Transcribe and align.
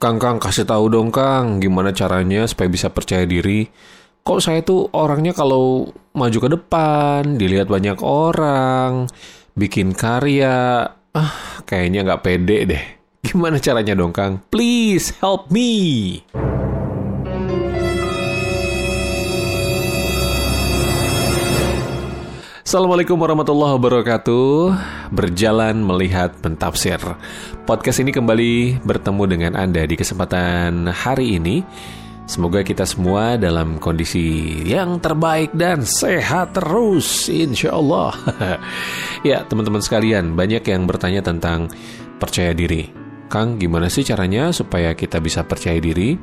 Kang 0.00 0.16
Kang 0.16 0.40
kasih 0.40 0.64
tahu 0.64 0.88
dong 0.88 1.12
Kang, 1.12 1.60
gimana 1.60 1.92
caranya 1.92 2.48
supaya 2.48 2.72
bisa 2.72 2.88
percaya 2.88 3.28
diri? 3.28 3.68
Kok 4.24 4.40
saya 4.40 4.64
tuh 4.64 4.88
orangnya 4.96 5.36
kalau 5.36 5.92
maju 6.16 6.38
ke 6.40 6.48
depan, 6.48 7.36
dilihat 7.36 7.68
banyak 7.68 8.00
orang, 8.00 9.12
bikin 9.52 9.92
karya, 9.92 10.88
ah 11.12 11.34
kayaknya 11.68 12.08
nggak 12.08 12.22
pede 12.24 12.58
deh. 12.64 12.84
Gimana 13.20 13.60
caranya 13.60 13.92
dong 13.92 14.16
Kang? 14.16 14.40
Please 14.48 15.12
help 15.20 15.52
me. 15.52 16.24
Assalamualaikum 22.70 23.18
warahmatullahi 23.18 23.74
wabarakatuh. 23.82 24.70
Berjalan 25.10 25.82
melihat 25.82 26.30
mentafsir 26.38 27.02
Podcast 27.66 27.98
ini 27.98 28.14
kembali 28.14 28.78
bertemu 28.86 29.22
dengan 29.26 29.52
Anda 29.58 29.82
di 29.90 29.98
kesempatan 29.98 30.86
hari 30.86 31.42
ini. 31.42 31.66
Semoga 32.30 32.62
kita 32.62 32.86
semua 32.86 33.34
dalam 33.34 33.82
kondisi 33.82 34.54
yang 34.62 35.02
terbaik 35.02 35.50
dan 35.50 35.82
sehat 35.82 36.54
terus 36.54 37.26
Insya 37.26 37.74
Allah 37.74 38.14
Ya 39.26 39.42
teman-teman 39.50 39.82
sekalian 39.82 40.38
banyak 40.38 40.62
yang 40.62 40.86
bertanya 40.86 41.26
tentang 41.26 41.74
percaya 42.22 42.54
diri. 42.54 42.86
Kang 43.26 43.58
gimana 43.58 43.90
sih 43.90 44.06
caranya 44.06 44.54
supaya 44.54 44.94
kita 44.94 45.18
bisa 45.18 45.42
percaya 45.42 45.82
diri? 45.82 46.14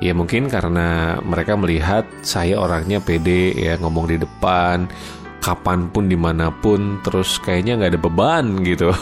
Ya 0.00 0.16
mungkin 0.16 0.48
karena 0.48 1.20
mereka 1.20 1.52
melihat 1.60 2.08
saya 2.24 2.56
orangnya 2.56 3.04
pede 3.04 3.52
ya 3.52 3.76
ngomong 3.76 4.08
di 4.08 4.16
depan 4.16 4.88
kapan 5.40 5.88
pun 5.88 6.06
di 6.06 6.14
mana 6.14 6.52
pun 6.52 7.00
terus 7.00 7.40
kayaknya 7.40 7.80
nggak 7.80 7.90
ada 7.96 8.00
beban 8.00 8.44
gitu 8.60 8.92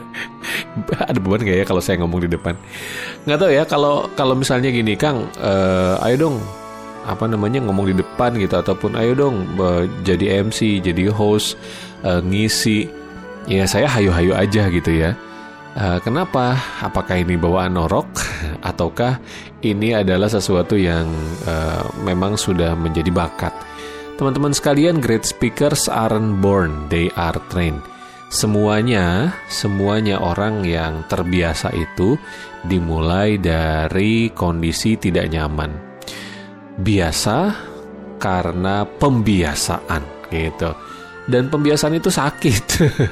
ada 1.10 1.18
beban 1.18 1.42
gak 1.42 1.58
ya 1.60 1.64
kalau 1.66 1.82
saya 1.82 1.98
ngomong 2.00 2.22
di 2.24 2.30
depan 2.30 2.54
nggak 3.26 3.38
tahu 3.38 3.50
ya 3.50 3.62
kalau 3.66 4.06
kalau 4.14 4.38
misalnya 4.38 4.70
gini 4.70 4.94
Kang 4.94 5.26
uh, 5.42 5.98
ayo 6.06 6.30
dong 6.30 6.36
apa 7.02 7.26
namanya 7.26 7.58
ngomong 7.66 7.90
di 7.90 7.96
depan 7.98 8.38
gitu 8.38 8.54
ataupun 8.54 8.94
ayo 8.94 9.12
dong 9.18 9.36
uh, 9.58 9.82
jadi 10.06 10.46
MC 10.46 10.78
jadi 10.80 11.10
host 11.10 11.58
uh, 12.06 12.22
ngisi 12.22 12.86
ya 13.50 13.66
saya 13.66 13.90
hayu-hayu 13.90 14.32
aja 14.32 14.70
gitu 14.70 14.94
ya 14.94 15.12
Uh, 15.70 16.02
kenapa? 16.02 16.58
Apakah 16.82 17.22
ini 17.22 17.38
bawaan 17.38 17.78
norok 17.78 18.10
ataukah 18.68 19.22
ini 19.62 19.94
adalah 19.94 20.26
sesuatu 20.26 20.74
yang 20.74 21.06
uh, 21.46 21.86
memang 22.02 22.34
sudah 22.34 22.74
menjadi 22.74 23.06
bakat? 23.14 23.54
Teman-teman 24.20 24.52
sekalian, 24.52 25.00
great 25.00 25.24
speakers 25.24 25.88
aren't 25.88 26.44
born, 26.44 26.92
they 26.92 27.08
are 27.16 27.40
trained. 27.48 27.80
Semuanya, 28.28 29.32
semuanya 29.48 30.20
orang 30.20 30.60
yang 30.60 31.08
terbiasa 31.08 31.72
itu 31.72 32.20
dimulai 32.60 33.40
dari 33.40 34.28
kondisi 34.36 35.00
tidak 35.00 35.32
nyaman. 35.32 35.72
Biasa 36.76 37.36
karena 38.20 38.84
pembiasaan 38.84 40.28
gitu. 40.28 40.68
Dan 41.24 41.48
pembiasaan 41.48 41.96
itu 41.96 42.12
sakit, 42.12 42.64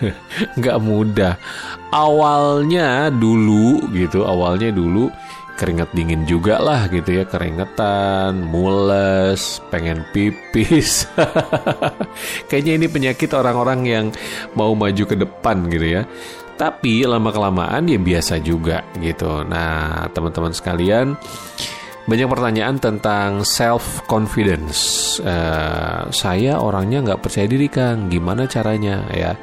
nggak 0.61 0.79
mudah. 0.85 1.41
Awalnya 1.89 3.09
dulu 3.09 3.81
gitu, 3.97 4.29
awalnya 4.29 4.69
dulu 4.69 5.09
keringat 5.59 5.91
dingin 5.91 6.23
juga 6.23 6.63
lah 6.63 6.87
gitu 6.87 7.19
ya. 7.19 7.25
Keringetan 7.27 8.39
mules 8.47 9.59
pengen 9.75 10.07
pipis. 10.15 11.11
Kayaknya 12.49 12.73
ini 12.79 12.87
penyakit 12.87 13.35
orang-orang 13.35 13.81
yang 13.83 14.07
mau 14.55 14.71
maju 14.79 15.03
ke 15.03 15.19
depan 15.19 15.67
gitu 15.67 15.99
ya. 15.99 16.03
Tapi 16.55 17.03
lama 17.07 17.35
kelamaan 17.35 17.91
ya 17.91 17.99
biasa 17.99 18.39
juga 18.39 18.87
gitu. 19.03 19.43
Nah 19.43 20.07
teman-teman 20.15 20.55
sekalian 20.55 21.19
banyak 22.09 22.31
pertanyaan 22.31 22.81
tentang 22.81 23.45
self 23.45 24.01
confidence 24.09 25.21
uh, 25.21 26.09
saya 26.09 26.57
orangnya 26.57 27.05
nggak 27.05 27.21
percaya 27.27 27.51
diri 27.51 27.67
kang. 27.67 28.07
Gimana 28.07 28.47
caranya? 28.47 29.03
Ya 29.11 29.35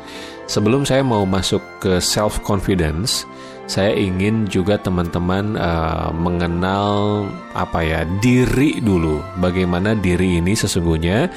sebelum 0.46 0.86
saya 0.86 1.02
mau 1.02 1.26
masuk 1.26 1.62
ke 1.82 1.98
self 2.02 2.42
confidence 2.46 3.26
saya 3.66 3.98
ingin 3.98 4.46
juga 4.46 4.78
teman-teman 4.78 5.58
uh, 5.58 6.14
mengenal 6.14 7.26
apa 7.58 7.82
ya 7.82 8.02
diri 8.22 8.78
dulu. 8.78 9.22
Bagaimana 9.42 9.98
diri 9.98 10.38
ini 10.38 10.54
sesungguhnya 10.54 11.30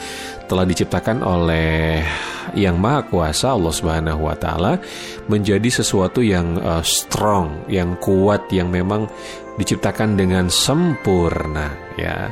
telah 0.44 0.68
diciptakan 0.68 1.24
oleh 1.24 2.04
yang 2.56 2.80
maha 2.80 3.04
kuasa 3.08 3.52
Allah 3.52 3.72
Subhanahu 3.72 4.28
wa 4.28 4.36
taala 4.36 4.80
menjadi 5.28 5.68
sesuatu 5.68 6.24
yang 6.24 6.60
uh, 6.60 6.84
strong 6.84 7.68
yang 7.68 7.96
kuat 8.00 8.48
yang 8.52 8.72
memang 8.72 9.08
diciptakan 9.60 10.16
dengan 10.16 10.48
sempurna 10.48 11.68
ya 11.98 12.30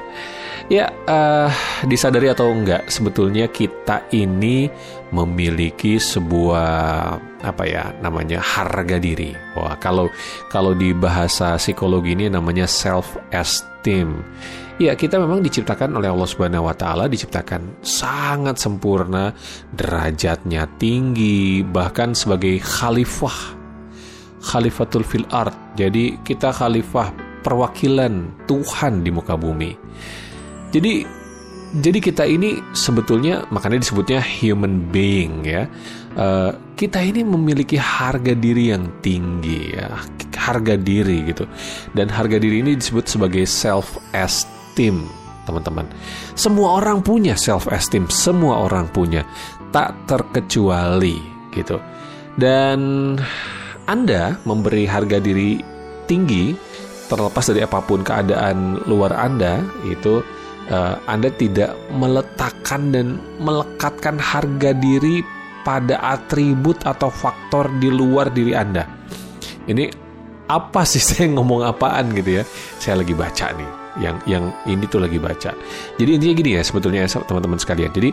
Ya, 0.66 0.90
uh, 1.06 1.46
disadari 1.86 2.26
atau 2.26 2.50
enggak, 2.50 2.90
sebetulnya 2.90 3.46
kita 3.46 4.02
ini 4.10 4.66
memiliki 5.14 5.94
sebuah 5.94 6.74
apa 7.38 7.62
ya 7.62 7.94
namanya 8.02 8.42
harga 8.42 8.98
diri. 8.98 9.30
Wah, 9.54 9.78
kalau 9.78 10.10
kalau 10.50 10.74
di 10.74 10.90
bahasa 10.90 11.54
psikologi 11.54 12.18
ini 12.18 12.26
namanya 12.26 12.66
self 12.66 13.14
esteem. 13.30 14.26
Ya, 14.82 14.98
kita 14.98 15.22
memang 15.22 15.38
diciptakan 15.38 16.02
oleh 16.02 16.10
Allah 16.10 16.26
Subhanahu 16.26 16.66
wa 16.66 16.74
taala, 16.74 17.06
diciptakan 17.06 17.86
sangat 17.86 18.58
sempurna, 18.58 19.38
derajatnya 19.70 20.66
tinggi, 20.82 21.62
bahkan 21.62 22.10
sebagai 22.10 22.58
khalifah. 22.58 23.54
Khalifatul 24.42 25.06
fil 25.06 25.30
art. 25.30 25.54
Jadi 25.78 26.18
kita 26.26 26.50
khalifah 26.50 27.14
perwakilan 27.46 28.34
Tuhan 28.50 29.06
di 29.06 29.14
muka 29.14 29.38
bumi. 29.38 29.72
Jadi 30.74 31.06
jadi 31.76 31.98
kita 31.98 32.24
ini 32.24 32.56
sebetulnya 32.72 33.44
makanya 33.52 33.82
disebutnya 33.82 34.22
human 34.22 34.88
being 34.94 35.44
ya. 35.44 35.66
Uh, 36.16 36.54
kita 36.78 37.04
ini 37.04 37.20
memiliki 37.20 37.76
harga 37.76 38.32
diri 38.32 38.72
yang 38.72 38.88
tinggi 39.04 39.76
ya, 39.76 40.00
harga 40.32 40.78
diri 40.80 41.28
gitu. 41.28 41.44
Dan 41.92 42.08
harga 42.08 42.40
diri 42.40 42.64
ini 42.64 42.78
disebut 42.78 43.04
sebagai 43.04 43.44
self 43.44 44.00
esteem, 44.16 45.04
teman-teman. 45.44 45.84
Semua 46.32 46.80
orang 46.80 47.04
punya 47.04 47.36
self 47.36 47.68
esteem, 47.68 48.08
semua 48.08 48.64
orang 48.64 48.88
punya, 48.88 49.28
tak 49.76 49.92
terkecuali 50.08 51.20
gitu. 51.52 51.76
Dan 52.40 53.16
Anda 53.84 54.40
memberi 54.48 54.88
harga 54.88 55.20
diri 55.20 55.60
tinggi 56.08 56.56
terlepas 57.12 57.52
dari 57.52 57.62
apa 57.62 57.84
pun 57.84 58.02
keadaan 58.02 58.82
luar 58.88 59.12
Anda 59.14 59.62
itu 59.86 60.24
uh, 60.70 60.98
Anda 61.06 61.30
tidak 61.34 61.74
meletakkan 61.94 62.90
dan 62.94 63.18
melekatkan 63.42 64.18
harga 64.18 64.70
diri 64.76 65.22
pada 65.66 65.98
atribut 65.98 66.78
atau 66.86 67.10
faktor 67.10 67.66
di 67.82 67.90
luar 67.90 68.30
diri 68.30 68.54
Anda. 68.54 68.86
Ini 69.66 69.90
apa 70.46 70.86
sih 70.86 71.02
saya 71.08 71.26
ngomong 71.34 71.66
apaan 71.66 72.14
gitu 72.14 72.40
ya? 72.40 72.42
Saya 72.78 73.02
lagi 73.02 73.14
baca 73.14 73.46
nih, 73.54 73.70
yang 73.98 74.16
yang 74.30 74.44
ini 74.70 74.86
tuh 74.86 75.02
lagi 75.02 75.18
baca. 75.18 75.50
Jadi 75.98 76.10
intinya 76.14 76.34
gini 76.38 76.50
ya 76.54 76.62
sebetulnya 76.62 77.06
teman-teman 77.06 77.58
sekalian. 77.58 77.90
Jadi 77.90 78.10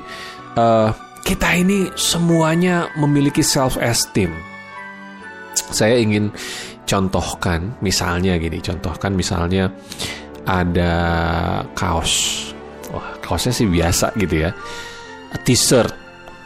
uh, 0.58 0.90
kita 1.24 1.56
ini 1.56 1.88
semuanya 1.94 2.90
memiliki 2.97 3.46
self 3.46 3.78
esteem. 3.80 4.34
Saya 5.53 6.02
ingin 6.02 6.34
contohkan 6.90 7.78
misalnya 7.80 8.36
gini, 8.42 8.59
contohkan 8.59 9.13
misalnya 9.13 9.69
ada 10.48 10.94
kaos. 11.76 12.14
Wah, 12.94 13.18
kaosnya 13.24 13.54
sih 13.56 13.68
biasa 13.68 14.14
gitu 14.20 14.48
ya. 14.48 14.52
T-shirt. 15.44 15.94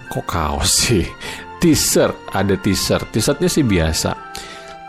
Kok 0.08 0.25
kaos 0.25 0.72
sih? 0.88 1.06
T-shirt, 1.62 2.16
ada 2.38 2.53
t-shirt. 2.56 3.09
T-shirtnya 3.09 3.50
sih 3.50 3.66
biasa. 3.66 4.13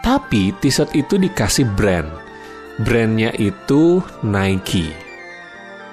Tapi 0.05 0.53
t-shirt 0.61 0.93
itu 0.95 1.17
dikasih 1.17 1.67
brand. 1.75 2.09
Brandnya 2.79 3.35
itu 3.35 3.99
Nike. 4.23 4.93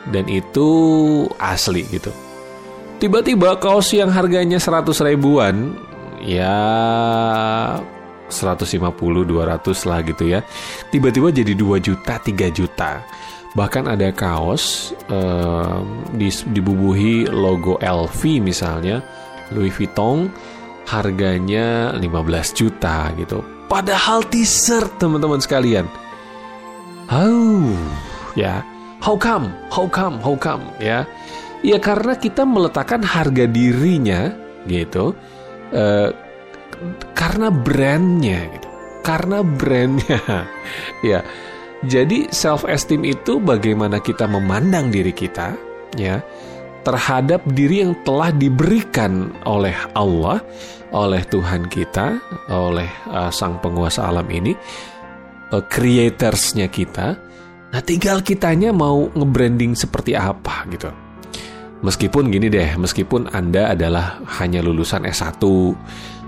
Dan 0.05 0.29
itu 0.29 0.69
asli 1.41 1.81
gitu. 1.89 2.13
Tiba-tiba 3.01 3.57
kaos 3.57 3.89
yang 3.91 4.13
harganya 4.13 4.61
100 4.61 4.93
ribuan, 5.03 5.73
ya 6.21 6.55
150 8.29 8.81
200 9.25 9.89
lah 9.89 9.99
gitu 10.01 10.23
ya. 10.25 10.39
Tiba-tiba 10.89 11.29
jadi 11.29 11.53
2 11.53 11.77
juta 11.81 12.17
3 12.17 12.49
juta. 12.51 12.91
Bahkan 13.55 13.87
ada 13.87 14.11
kaos 14.11 14.91
eh, 15.07 15.79
dibubuhi 16.51 17.23
logo 17.31 17.79
LV 17.79 18.43
misalnya 18.43 18.99
Louis 19.55 19.71
Vuitton 19.71 20.27
harganya 20.85 21.95
15 21.95 22.03
juta 22.51 23.09
gitu. 23.15 23.41
Padahal 23.65 24.21
t-shirt 24.27 25.01
teman-teman 25.01 25.41
sekalian. 25.41 25.89
How 27.09 27.73
ya. 28.37 28.61
How 29.01 29.17
come? 29.17 29.53
How 29.69 29.85
come? 29.85 30.17
How 30.21 30.35
come? 30.37 30.65
Ya. 30.81 31.05
Ya 31.65 31.81
karena 31.81 32.13
kita 32.17 32.45
meletakkan 32.45 33.01
harga 33.01 33.49
dirinya 33.49 34.33
gitu 34.69 35.17
uh, 35.73 36.09
karena 37.13 37.47
brandnya 37.49 38.39
gitu 38.53 38.65
karena 39.05 39.45
brandnya. 39.45 40.19
ya. 41.13 41.21
Jadi 41.85 42.33
self 42.33 42.65
esteem 42.65 43.05
itu 43.05 43.37
bagaimana 43.37 44.01
kita 44.01 44.25
memandang 44.25 44.89
diri 44.89 45.13
kita 45.13 45.53
ya 45.93 46.17
terhadap 46.81 47.45
diri 47.53 47.85
yang 47.85 47.93
telah 48.01 48.33
diberikan 48.33 49.29
oleh 49.45 49.77
Allah, 49.93 50.41
oleh 50.89 51.21
Tuhan 51.29 51.69
kita, 51.69 52.17
oleh 52.49 52.89
uh, 53.13 53.29
sang 53.29 53.61
penguasa 53.61 54.09
alam 54.09 54.25
ini, 54.33 54.57
uh, 55.53 55.61
creatorsnya 55.61 56.65
kita. 56.73 57.17
Nah, 57.69 57.81
tinggal 57.83 58.25
kitanya 58.25 58.73
mau 58.73 59.09
nge-branding 59.13 59.77
seperti 59.77 60.17
apa 60.17 60.65
gitu. 60.73 60.89
Meskipun 61.85 62.33
gini 62.33 62.49
deh, 62.49 62.77
meskipun 62.81 63.29
Anda 63.29 63.75
adalah 63.75 64.21
hanya 64.41 64.63
lulusan 64.63 65.05
S1, 65.05 65.43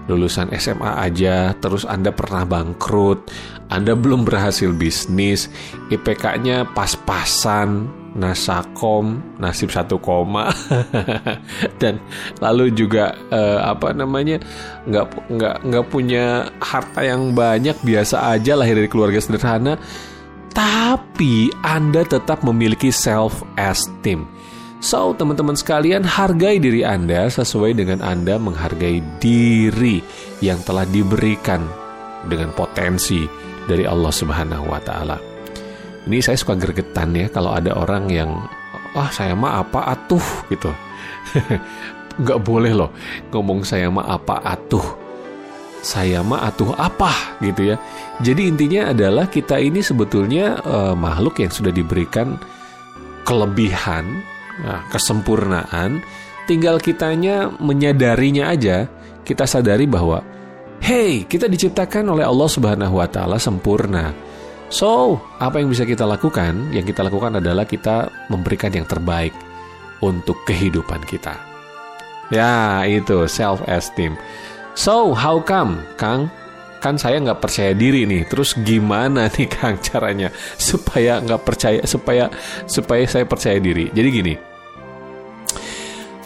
lulusan 0.07 0.51
SMA 0.56 0.92
aja, 1.04 1.51
terus 1.59 1.83
Anda 1.83 2.15
pernah 2.15 2.48
bangkrut, 2.48 3.27
Anda 3.68 3.94
belum 3.94 4.24
berhasil 4.24 4.71
bisnis, 4.71 5.51
IPK-nya 5.92 6.71
pas-pasan, 6.71 7.92
nasakom, 8.15 9.19
nasib 9.38 9.69
satu 9.69 10.00
koma, 10.00 10.50
dan 11.83 12.00
lalu 12.39 12.71
juga 12.74 13.13
eh, 13.30 13.59
apa 13.62 13.92
namanya 13.92 14.42
nggak 14.88 15.06
nggak 15.27 15.56
nggak 15.68 15.86
punya 15.92 16.50
harta 16.63 17.04
yang 17.04 17.36
banyak, 17.36 17.75
biasa 17.83 18.33
aja 18.33 18.56
lahir 18.56 18.80
dari 18.80 18.89
keluarga 18.89 19.19
sederhana, 19.19 19.75
tapi 20.56 21.54
Anda 21.62 22.07
tetap 22.07 22.42
memiliki 22.48 22.89
self 22.89 23.44
esteem 23.59 24.37
So, 24.77 25.09
teman-teman 25.18 25.57
sekalian, 25.57 26.06
hargai 26.06 26.62
diri 26.62 26.85
Anda 26.85 27.25
sesuai 27.33 27.74
dengan 27.74 28.06
Anda 28.06 28.38
menghargai 28.38 29.01
diri 29.18 30.06
yang 30.38 30.62
telah 30.62 30.85
diberikan 30.85 31.65
dengan 32.29 32.53
potensi 32.53 33.25
dari 33.65 33.89
Allah 33.89 34.13
Subhanahu 34.13 34.69
wa 34.69 34.77
taala. 34.77 35.18
Ini 36.06 36.21
saya 36.21 36.38
suka 36.38 36.53
gregetan 36.56 37.18
ya 37.18 37.27
kalau 37.27 37.57
ada 37.57 37.74
orang 37.74 38.07
yang 38.07 38.31
wah 38.94 39.09
saya 39.09 39.33
mah 39.33 39.65
apa 39.65 39.97
atuh 39.97 40.24
gitu. 40.53 40.69
Nggak 42.21 42.39
boleh 42.45 42.73
loh 42.77 42.94
ngomong 43.33 43.65
saya 43.65 43.89
mah 43.89 44.06
apa 44.06 44.45
atuh. 44.45 44.85
Saya 45.81 46.21
mah 46.21 46.47
atuh 46.53 46.77
apa 46.77 47.38
gitu 47.41 47.73
ya. 47.73 47.81
Jadi 48.21 48.50
intinya 48.50 48.94
adalah 48.94 49.25
kita 49.25 49.57
ini 49.57 49.81
sebetulnya 49.81 50.62
uh, 50.62 50.94
makhluk 50.94 51.41
yang 51.41 51.50
sudah 51.50 51.73
diberikan 51.73 52.38
kelebihan 53.27 54.23
nah, 54.63 54.86
kesempurnaan, 54.89 56.01
tinggal 56.48 56.80
kitanya 56.80 57.51
menyadarinya 57.59 58.50
aja, 58.54 58.88
kita 59.27 59.44
sadari 59.44 59.86
bahwa 59.86 60.24
hey, 60.80 61.25
kita 61.25 61.51
diciptakan 61.51 62.07
oleh 62.07 62.24
Allah 62.24 62.50
Subhanahu 62.50 63.01
wa 63.01 63.07
taala 63.09 63.36
sempurna. 63.42 64.13
So, 64.68 65.15
apa 65.39 65.63
yang 65.63 65.71
bisa 65.71 65.88
kita 65.88 66.04
lakukan? 66.04 66.75
Yang 66.75 66.92
kita 66.92 67.07
lakukan 67.07 67.39
adalah 67.39 67.63
kita 67.63 68.12
memberikan 68.27 68.71
yang 68.75 68.83
terbaik 68.83 69.31
untuk 70.04 70.44
kehidupan 70.44 71.07
kita. 71.07 71.39
Ya, 72.27 72.83
itu 72.83 73.24
self 73.31 73.63
esteem. 73.63 74.19
So, 74.75 75.15
how 75.15 75.39
come, 75.39 75.80
Kang? 75.95 76.27
Kan 76.83 77.00
saya 77.00 77.18
nggak 77.24 77.39
percaya 77.39 77.71
diri 77.71 78.04
nih. 78.04 78.27
Terus 78.27 78.54
gimana 78.59 79.31
nih, 79.31 79.48
Kang, 79.48 79.80
caranya 79.80 80.30
supaya 80.59 81.24
nggak 81.24 81.42
percaya, 81.48 81.80
supaya 81.88 82.27
supaya 82.68 83.07
saya 83.07 83.24
percaya 83.24 83.57
diri? 83.63 83.88
Jadi 83.95 84.07
gini, 84.12 84.33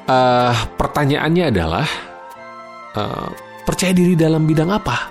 uh, 0.07 0.53
pertanyaannya 0.77 1.45
adalah 1.51 1.87
uh, 2.95 3.29
percaya 3.65 3.93
diri 3.93 4.13
dalam 4.17 4.45
bidang 4.45 4.69
apa? 4.71 5.09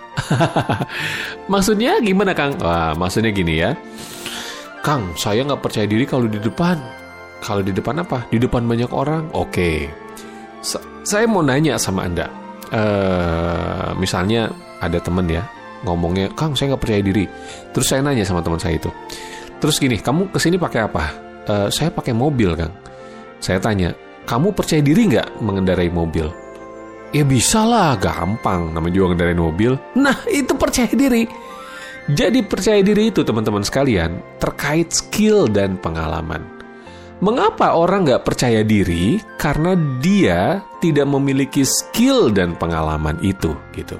maksudnya 1.52 1.98
gimana 2.02 2.34
Kang? 2.34 2.58
Wah, 2.60 2.94
maksudnya 2.94 3.30
gini 3.34 3.60
ya, 3.60 3.74
Kang, 4.80 5.12
saya 5.14 5.44
nggak 5.44 5.60
percaya 5.60 5.86
diri 5.86 6.08
kalau 6.08 6.26
di 6.26 6.40
depan. 6.40 6.78
Kalau 7.40 7.64
di 7.64 7.72
depan 7.72 8.04
apa? 8.04 8.28
Di 8.28 8.36
depan 8.36 8.68
banyak 8.68 8.92
orang. 8.92 9.32
Oke, 9.32 9.48
okay. 9.48 9.76
saya 11.04 11.24
mau 11.24 11.40
nanya 11.40 11.80
sama 11.80 12.04
anda. 12.04 12.28
Uh, 12.70 13.96
misalnya 13.98 14.46
ada 14.78 15.02
temen 15.02 15.26
ya 15.26 15.42
ngomongnya, 15.84 16.28
Kang, 16.36 16.52
saya 16.52 16.74
nggak 16.74 16.82
percaya 16.84 17.00
diri. 17.00 17.24
Terus 17.72 17.86
saya 17.88 18.04
nanya 18.04 18.24
sama 18.24 18.44
teman 18.44 18.60
saya 18.60 18.76
itu. 18.76 18.92
Terus 19.60 19.76
gini, 19.80 19.96
kamu 20.00 20.32
ke 20.32 20.38
sini 20.40 20.56
pakai 20.60 20.80
apa? 20.84 21.04
Uh, 21.48 21.68
saya 21.72 21.88
pakai 21.92 22.12
mobil, 22.12 22.52
Kang. 22.56 22.72
Saya 23.40 23.56
tanya, 23.60 23.92
kamu 24.30 24.54
percaya 24.54 24.78
diri 24.78 25.10
nggak 25.10 25.42
mengendarai 25.42 25.90
mobil? 25.90 26.30
Ya 27.10 27.26
bisa 27.26 27.66
lah, 27.66 27.98
gampang. 27.98 28.70
Namanya 28.70 28.94
juga 28.94 29.06
mengendarai 29.10 29.34
mobil. 29.34 29.74
Nah, 29.98 30.14
itu 30.30 30.54
percaya 30.54 30.94
diri. 30.94 31.26
Jadi 32.06 32.46
percaya 32.46 32.78
diri 32.78 33.10
itu 33.10 33.26
teman-teman 33.26 33.66
sekalian 33.66 34.22
terkait 34.38 34.94
skill 34.94 35.50
dan 35.50 35.74
pengalaman. 35.82 36.46
Mengapa 37.20 37.74
orang 37.74 38.06
nggak 38.06 38.22
percaya 38.22 38.62
diri? 38.62 39.18
Karena 39.34 39.74
dia 39.98 40.62
tidak 40.78 41.10
memiliki 41.10 41.66
skill 41.66 42.30
dan 42.30 42.54
pengalaman 42.54 43.18
itu, 43.20 43.52
gitu. 43.74 43.98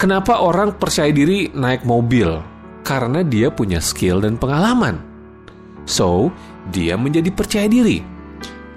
Kenapa 0.00 0.40
orang 0.40 0.74
percaya 0.80 1.12
diri 1.12 1.52
naik 1.52 1.84
mobil? 1.84 2.40
Karena 2.80 3.20
dia 3.20 3.52
punya 3.52 3.78
skill 3.78 4.24
dan 4.24 4.40
pengalaman. 4.40 4.98
So, 5.84 6.32
dia 6.72 6.96
menjadi 6.96 7.28
percaya 7.30 7.68
diri 7.70 8.19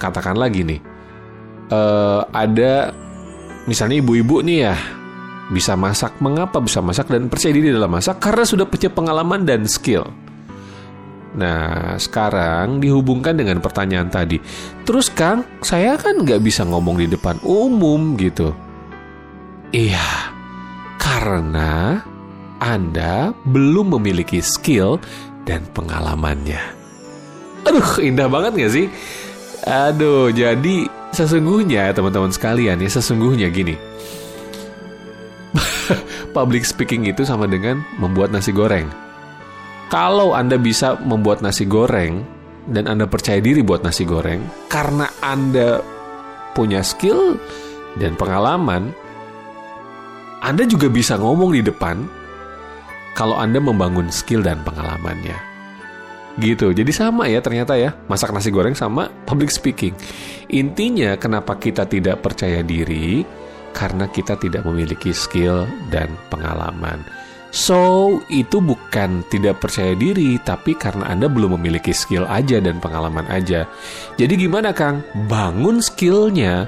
katakanlah 0.04 0.52
gini, 0.52 0.84
uh, 1.72 2.28
ada 2.36 2.92
misalnya 3.64 4.04
ibu-ibu 4.04 4.44
nih 4.44 4.58
ya 4.68 4.76
bisa 5.56 5.80
masak. 5.80 6.20
Mengapa 6.20 6.60
bisa 6.60 6.84
masak 6.84 7.08
dan 7.08 7.32
percaya 7.32 7.56
diri 7.56 7.72
dalam 7.72 7.88
masak? 7.88 8.20
Karena 8.20 8.44
sudah 8.44 8.68
punya 8.68 8.92
pengalaman 8.92 9.48
dan 9.48 9.64
skill. 9.64 10.04
Nah, 11.34 11.98
sekarang 11.98 12.78
dihubungkan 12.78 13.34
dengan 13.34 13.58
pertanyaan 13.58 14.12
tadi. 14.12 14.38
Terus 14.86 15.10
Kang, 15.10 15.42
saya 15.66 15.98
kan 15.98 16.22
nggak 16.22 16.44
bisa 16.44 16.62
ngomong 16.62 17.02
di 17.02 17.08
depan 17.10 17.42
umum 17.42 18.14
gitu. 18.22 18.54
Iya, 19.74 20.30
karena 21.02 22.06
Anda 22.62 23.34
belum 23.50 23.98
memiliki 23.98 24.38
skill 24.46 25.02
dan 25.50 25.66
pengalamannya. 25.74 26.62
Aduh, 27.66 27.98
indah 28.04 28.30
banget 28.30 28.52
gak 28.60 28.74
sih? 28.76 28.88
Aduh, 29.64 30.28
jadi 30.36 30.92
sesungguhnya 31.16 31.96
teman-teman 31.96 32.36
sekalian 32.36 32.84
ya 32.84 32.90
sesungguhnya 32.92 33.48
gini. 33.48 33.80
Public 36.36 36.68
speaking 36.68 37.08
itu 37.08 37.24
sama 37.24 37.48
dengan 37.48 37.80
membuat 37.96 38.36
nasi 38.36 38.52
goreng. 38.52 38.92
Kalau 39.88 40.36
Anda 40.36 40.60
bisa 40.60 41.00
membuat 41.00 41.40
nasi 41.40 41.64
goreng 41.64 42.26
dan 42.68 42.92
Anda 42.92 43.08
percaya 43.08 43.40
diri 43.40 43.64
buat 43.64 43.86
nasi 43.86 44.04
goreng 44.04 44.44
karena 44.68 45.08
Anda 45.24 45.80
punya 46.58 46.84
skill 46.84 47.40
dan 48.02 48.18
pengalaman, 48.20 48.92
Anda 50.44 50.68
juga 50.68 50.90
bisa 50.92 51.16
ngomong 51.16 51.56
di 51.56 51.62
depan 51.64 52.04
kalau 53.16 53.38
Anda 53.38 53.62
membangun 53.62 54.10
skill 54.10 54.42
dan 54.42 54.66
pengalamannya 54.66 55.53
gitu. 56.42 56.74
Jadi 56.74 56.90
sama 56.90 57.30
ya 57.30 57.44
ternyata 57.44 57.78
ya 57.78 57.94
masak 58.10 58.34
nasi 58.34 58.50
goreng 58.50 58.74
sama 58.74 59.10
public 59.28 59.54
speaking. 59.54 59.94
Intinya 60.54 61.18
kenapa 61.18 61.58
kita 61.58 61.86
tidak 61.86 62.22
percaya 62.26 62.62
diri 62.66 63.22
karena 63.74 64.06
kita 64.08 64.38
tidak 64.38 64.64
memiliki 64.64 65.12
skill 65.12 65.66
dan 65.90 66.14
pengalaman. 66.30 67.02
So, 67.54 68.18
itu 68.34 68.58
bukan 68.58 69.22
tidak 69.30 69.62
percaya 69.62 69.94
diri, 69.94 70.42
tapi 70.42 70.74
karena 70.74 71.14
Anda 71.14 71.30
belum 71.30 71.54
memiliki 71.62 71.94
skill 71.94 72.26
aja 72.26 72.58
dan 72.58 72.82
pengalaman 72.82 73.30
aja. 73.30 73.70
Jadi 74.18 74.34
gimana 74.42 74.74
Kang? 74.74 75.06
Bangun 75.30 75.78
skillnya, 75.78 76.66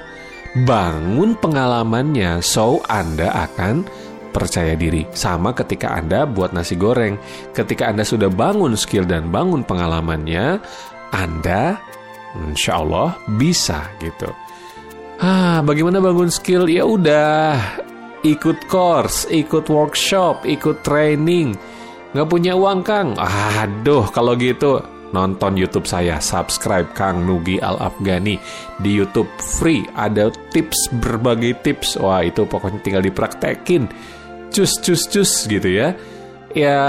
bangun 0.62 1.34
pengalamannya, 1.41 2.38
so 2.45 2.86
Anda 2.86 3.50
akan 3.50 3.81
percaya 4.36 4.75
diri. 4.75 5.08
Sama 5.15 5.56
ketika 5.56 5.96
Anda 5.96 6.27
buat 6.27 6.51
nasi 6.51 6.75
goreng. 6.75 7.15
Ketika 7.56 7.88
Anda 7.88 8.04
sudah 8.04 8.27
bangun 8.27 8.75
skill 8.75 9.08
dan 9.08 9.32
bangun 9.32 9.63
pengalamannya, 9.63 10.60
Anda 11.15 11.80
insya 12.51 12.84
Allah 12.84 13.15
bisa 13.39 13.88
gitu. 14.04 14.27
Ah, 15.24 15.63
bagaimana 15.63 16.04
bangun 16.04 16.27
skill? 16.27 16.68
Ya 16.68 16.84
udah, 16.84 17.56
ikut 18.27 18.68
course, 18.68 19.24
ikut 19.32 19.72
workshop, 19.72 20.44
ikut 20.44 20.84
training. 20.84 21.56
Nggak 22.12 22.27
punya 22.27 22.60
uang 22.60 22.84
Kang? 22.84 23.15
Aduh, 23.15 24.04
kalau 24.12 24.36
gitu 24.36 24.84
nonton 25.15 25.56
YouTube 25.56 25.88
saya, 25.88 26.20
subscribe 26.20 26.92
Kang 26.92 27.24
Nugi 27.24 27.63
Al 27.63 27.80
Afgani 27.80 28.36
di 28.84 28.92
YouTube 28.92 29.32
free. 29.39 29.88
Ada 29.96 30.27
tips 30.51 30.92
berbagai 31.00 31.63
tips. 31.63 31.96
Wah 31.96 32.20
itu 32.20 32.44
pokoknya 32.44 32.84
tinggal 32.84 33.04
dipraktekin 33.08 33.88
cus 34.55 34.79
cus 34.79 35.03
cus 35.12 35.31
gitu 35.51 35.67
ya 35.67 35.91
ya 36.55 36.79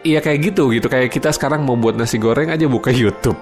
ya 0.00 0.20
kayak 0.24 0.48
gitu 0.48 0.72
gitu 0.72 0.88
kayak 0.88 1.12
kita 1.12 1.28
sekarang 1.28 1.60
mau 1.60 1.76
buat 1.76 1.92
nasi 1.92 2.16
goreng 2.16 2.48
aja 2.48 2.64
buka 2.64 2.88
YouTube 2.88 3.36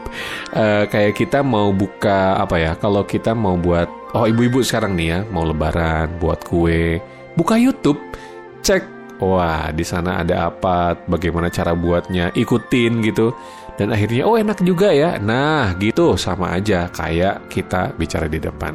uh, 0.50 0.90
kayak 0.90 1.14
kita 1.14 1.46
mau 1.46 1.70
buka 1.70 2.42
apa 2.42 2.58
ya 2.58 2.72
kalau 2.74 3.06
kita 3.06 3.30
mau 3.30 3.54
buat 3.54 3.86
oh 4.18 4.26
ibu-ibu 4.26 4.66
sekarang 4.66 4.98
nih 4.98 5.06
ya 5.14 5.18
mau 5.30 5.46
lebaran 5.46 6.18
buat 6.18 6.42
kue 6.42 6.98
buka 7.38 7.54
YouTube 7.54 8.02
cek 8.66 8.96
wah 9.20 9.72
di 9.72 9.84
sana 9.84 10.20
ada 10.20 10.52
apa, 10.52 10.96
bagaimana 11.08 11.48
cara 11.48 11.72
buatnya, 11.72 12.32
ikutin 12.36 13.00
gitu. 13.04 13.32
Dan 13.76 13.92
akhirnya 13.92 14.24
oh 14.24 14.40
enak 14.40 14.64
juga 14.64 14.88
ya. 14.88 15.20
Nah, 15.20 15.76
gitu 15.76 16.16
sama 16.16 16.56
aja 16.56 16.88
kayak 16.88 17.52
kita 17.52 17.92
bicara 18.00 18.24
di 18.24 18.40
depan. 18.40 18.72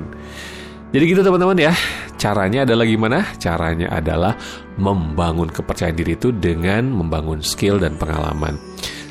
Jadi 0.91 1.03
gitu 1.07 1.23
teman-teman 1.23 1.55
ya. 1.55 1.73
Caranya 2.19 2.67
adalah 2.67 2.85
gimana? 2.85 3.19
Caranya 3.39 3.87
adalah 3.95 4.35
membangun 4.75 5.47
kepercayaan 5.47 5.95
diri 5.95 6.19
itu 6.19 6.35
dengan 6.35 6.91
membangun 6.91 7.39
skill 7.39 7.79
dan 7.79 7.95
pengalaman. 7.95 8.59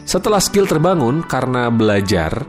Setelah 0.05 0.39
skill 0.45 0.69
terbangun 0.69 1.25
karena 1.25 1.73
belajar, 1.73 2.45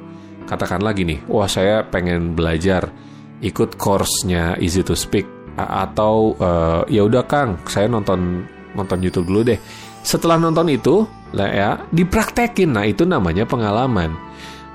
katakan 0.45 0.83
lagi 0.83 1.07
nih, 1.07 1.23
wah 1.31 1.47
saya 1.47 1.87
pengen 1.87 2.35
belajar 2.35 2.91
ikut 3.39 3.79
course-nya 3.79 4.59
Easy 4.59 4.83
to 4.83 4.93
Speak 4.93 5.25
atau 5.55 6.35
uh, 6.37 6.83
ya 6.91 7.07
udah 7.07 7.23
Kang, 7.27 7.59
saya 7.67 7.87
nonton 7.87 8.43
nonton 8.75 8.99
YouTube 8.99 9.31
dulu 9.31 9.41
deh. 9.47 9.59
Setelah 10.01 10.41
nonton 10.41 10.67
itu, 10.73 11.07
lah 11.31 11.49
ya 11.49 11.69
dipraktekin. 11.89 12.75
Nah 12.75 12.83
itu 12.83 13.07
namanya 13.07 13.47
pengalaman. 13.47 14.11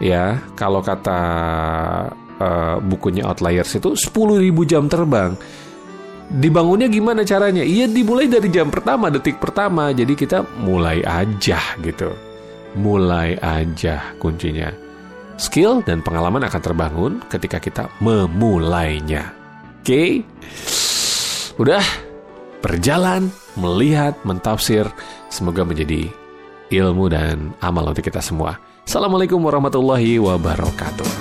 Ya 0.01 0.41
kalau 0.57 0.81
kata 0.85 1.21
uh, 2.41 2.77
bukunya 2.81 3.25
Outliers 3.27 3.77
itu 3.77 3.95
10.000 3.95 4.71
jam 4.71 4.87
terbang. 4.87 5.37
Dibangunnya 6.27 6.91
gimana 6.91 7.23
caranya? 7.23 7.63
Iya 7.63 7.87
dimulai 7.87 8.27
dari 8.27 8.51
jam 8.51 8.67
pertama, 8.67 9.13
detik 9.15 9.39
pertama. 9.39 9.95
Jadi 9.95 10.19
kita 10.19 10.43
mulai 10.59 10.99
aja 11.07 11.61
gitu. 11.79 12.11
Mulai 12.75 13.39
aja 13.39 14.13
kuncinya. 14.19 14.69
Skill 15.37 15.85
dan 15.85 16.01
pengalaman 16.01 16.43
akan 16.49 16.61
terbangun 16.65 17.13
ketika 17.29 17.61
kita 17.61 17.85
memulainya. 18.03 19.31
Oke? 19.85 19.87
Okay? 19.87 20.11
Udah 21.57 21.85
berjalan, 22.61 23.31
melihat, 23.55 24.19
mentafsir. 24.27 24.89
Semoga 25.31 25.63
menjadi 25.63 26.11
ilmu 26.75 27.07
dan 27.07 27.55
amal 27.63 27.93
untuk 27.93 28.03
kita 28.03 28.19
semua. 28.19 28.59
Assalamualaikum 28.83 29.39
warahmatullahi 29.39 30.19
wabarakatuh. 30.19 31.16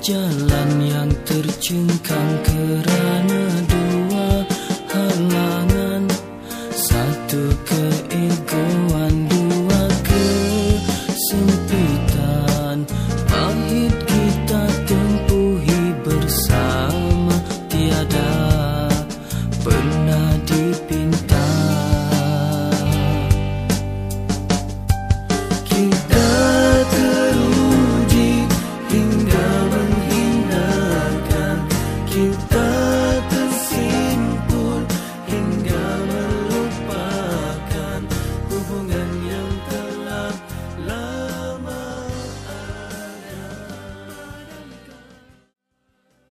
Jalan 0.00 0.80
yang 0.80 1.12
tercengkang 1.28 2.32
kerana 2.40 3.42
dua 3.68 4.48
halangan. 4.88 6.08
Satu 6.72 7.52
keegoan, 7.68 9.28
dua 9.28 9.82
kesempitan. 11.20 11.60
Pahit 13.28 13.92
kita 14.08 14.64
tempuhi 14.88 15.92
bersama 16.00 17.36
Tiada 17.68 18.88
pernah 19.60 20.32
dipinta. 20.48 21.52
Kita 25.68 26.29